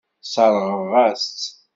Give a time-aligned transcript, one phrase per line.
[0.23, 1.47] Sseṛɣeɣ-as-tt.